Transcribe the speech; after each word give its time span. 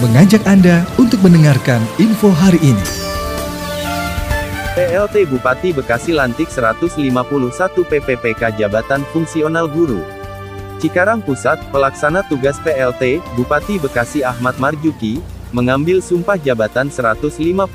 mengajak 0.00 0.40
Anda 0.48 0.88
untuk 0.96 1.20
mendengarkan 1.20 1.84
info 2.00 2.32
hari 2.32 2.56
ini. 2.64 2.86
PLT 4.72 5.28
Bupati 5.28 5.76
Bekasi 5.76 6.16
lantik 6.16 6.48
151 6.48 7.04
PPPK 7.84 8.56
Jabatan 8.56 9.04
Fungsional 9.12 9.68
Guru. 9.68 10.00
Cikarang 10.80 11.20
Pusat, 11.20 11.60
pelaksana 11.68 12.24
tugas 12.32 12.56
PLT, 12.64 13.20
Bupati 13.36 13.76
Bekasi 13.76 14.24
Ahmad 14.24 14.56
Marjuki, 14.56 15.20
mengambil 15.50 15.98
sumpah 15.98 16.38
jabatan 16.38 16.90
151 16.90 17.66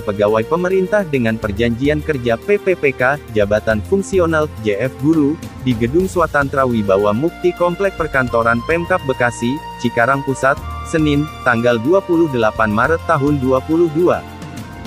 pegawai 0.00 0.44
pemerintah 0.48 1.04
dengan 1.04 1.36
perjanjian 1.36 2.00
kerja 2.00 2.40
PPPK, 2.40 3.20
Jabatan 3.36 3.84
Fungsional, 3.84 4.48
JF 4.64 4.92
Guru, 5.04 5.36
di 5.60 5.76
Gedung 5.76 6.08
Swatantra 6.08 6.64
Wibawa 6.64 7.12
Mukti 7.12 7.52
Komplek 7.52 7.96
Perkantoran 8.00 8.64
Pemkap 8.64 9.04
Bekasi, 9.04 9.60
Cikarang 9.84 10.24
Pusat, 10.24 10.56
Senin, 10.88 11.28
tanggal 11.44 11.76
28 11.80 12.36
Maret 12.72 13.02
tahun 13.04 13.38
2022. 13.44 14.40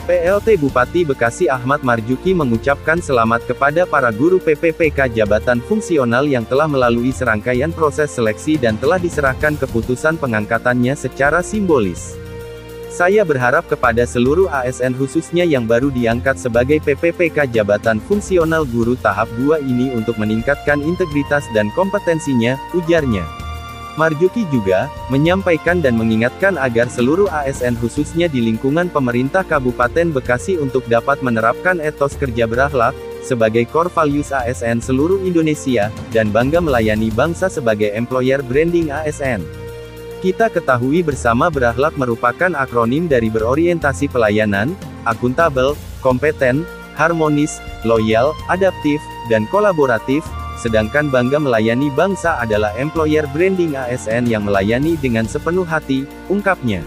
PLT 0.03 0.59
Bupati 0.59 1.07
Bekasi 1.07 1.47
Ahmad 1.47 1.79
Marjuki 1.79 2.35
mengucapkan 2.35 2.99
selamat 2.99 3.47
kepada 3.47 3.87
para 3.87 4.11
guru 4.11 4.35
PPPK 4.35 5.07
jabatan 5.15 5.63
fungsional 5.63 6.27
yang 6.27 6.43
telah 6.43 6.67
melalui 6.67 7.15
serangkaian 7.15 7.71
proses 7.71 8.11
seleksi 8.11 8.59
dan 8.59 8.75
telah 8.75 8.99
diserahkan 8.99 9.55
keputusan 9.55 10.19
pengangkatannya 10.19 10.91
secara 10.99 11.39
simbolis. 11.39 12.22
Saya 12.93 13.25
berharap 13.25 13.65
kepada 13.65 14.05
seluruh 14.05 14.45
ASN 14.53 14.93
khususnya 14.93 15.41
yang 15.41 15.65
baru 15.65 15.89
diangkat 15.89 16.37
sebagai 16.37 16.77
PPPK 16.77 17.49
Jabatan 17.49 17.97
Fungsional 17.97 18.69
Guru 18.69 18.93
tahap 18.93 19.25
2 19.33 19.65
ini 19.65 19.89
untuk 19.97 20.21
meningkatkan 20.21 20.77
integritas 20.77 21.41
dan 21.57 21.73
kompetensinya, 21.73 22.53
ujarnya. 22.77 23.25
Marjuki 23.97 24.45
juga, 24.53 24.93
menyampaikan 25.09 25.81
dan 25.81 25.97
mengingatkan 25.97 26.53
agar 26.53 26.85
seluruh 26.85 27.25
ASN 27.33 27.81
khususnya 27.81 28.29
di 28.29 28.45
lingkungan 28.45 28.93
pemerintah 28.93 29.41
Kabupaten 29.41 30.13
Bekasi 30.13 30.61
untuk 30.61 30.85
dapat 30.85 31.25
menerapkan 31.25 31.81
etos 31.81 32.13
kerja 32.13 32.45
berakhlak, 32.45 32.93
sebagai 33.25 33.65
core 33.73 33.89
values 33.89 34.29
ASN 34.29 34.85
seluruh 34.85 35.17
Indonesia, 35.25 35.89
dan 36.13 36.29
bangga 36.29 36.61
melayani 36.61 37.09
bangsa 37.09 37.49
sebagai 37.49 37.89
employer 37.97 38.45
branding 38.45 38.93
ASN. 38.93 39.62
Kita 40.23 40.47
ketahui 40.47 41.03
bersama 41.03 41.51
berakhlak 41.51 41.99
merupakan 41.99 42.55
akronim 42.55 43.11
dari 43.11 43.27
berorientasi 43.27 44.07
pelayanan, 44.07 44.71
akuntabel, 45.03 45.75
kompeten, 45.99 46.63
harmonis, 46.95 47.59
loyal, 47.83 48.31
adaptif, 48.47 49.03
dan 49.27 49.43
kolaboratif, 49.51 50.23
sedangkan 50.63 51.11
bangga 51.11 51.43
melayani 51.43 51.91
bangsa 51.91 52.39
adalah 52.39 52.71
employer 52.79 53.27
branding 53.35 53.75
ASN 53.75 54.31
yang 54.31 54.47
melayani 54.47 54.95
dengan 54.95 55.27
sepenuh 55.27 55.67
hati, 55.67 56.07
ungkapnya. 56.31 56.79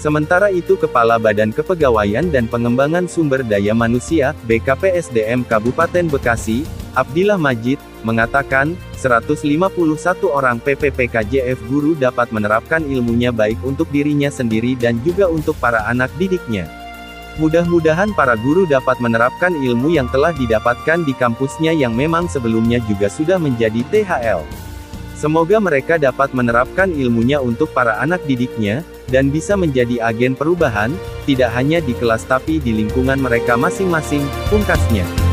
Sementara 0.00 0.48
itu 0.48 0.80
Kepala 0.80 1.20
Badan 1.20 1.52
Kepegawaian 1.52 2.32
dan 2.32 2.48
Pengembangan 2.48 3.04
Sumber 3.12 3.44
Daya 3.44 3.76
Manusia, 3.76 4.32
BKPSDM 4.48 5.44
Kabupaten 5.44 6.08
Bekasi, 6.08 6.64
Abdillah 6.94 7.38
Majid, 7.38 7.78
mengatakan, 8.06 8.78
151 8.98 9.74
orang 10.30 10.62
PPPKJF 10.62 11.58
guru 11.68 11.98
dapat 11.98 12.30
menerapkan 12.30 12.80
ilmunya 12.86 13.34
baik 13.34 13.58
untuk 13.66 13.90
dirinya 13.90 14.30
sendiri 14.30 14.78
dan 14.78 15.02
juga 15.02 15.26
untuk 15.26 15.58
para 15.58 15.84
anak 15.90 16.08
didiknya. 16.16 16.70
Mudah-mudahan 17.42 18.14
para 18.14 18.38
guru 18.38 18.62
dapat 18.62 19.02
menerapkan 19.02 19.50
ilmu 19.58 19.90
yang 19.90 20.06
telah 20.14 20.30
didapatkan 20.30 21.02
di 21.02 21.10
kampusnya 21.18 21.74
yang 21.74 21.90
memang 21.90 22.30
sebelumnya 22.30 22.78
juga 22.86 23.10
sudah 23.10 23.42
menjadi 23.42 23.82
THL. 23.90 24.46
Semoga 25.18 25.58
mereka 25.58 25.98
dapat 25.98 26.30
menerapkan 26.30 26.94
ilmunya 26.94 27.42
untuk 27.42 27.74
para 27.74 27.98
anak 27.98 28.22
didiknya, 28.22 28.86
dan 29.10 29.34
bisa 29.34 29.58
menjadi 29.58 30.00
agen 30.06 30.38
perubahan, 30.38 30.94
tidak 31.26 31.50
hanya 31.58 31.82
di 31.82 31.92
kelas 31.98 32.22
tapi 32.26 32.62
di 32.62 32.70
lingkungan 32.70 33.18
mereka 33.18 33.58
masing-masing, 33.58 34.22
pungkasnya. 34.48 35.23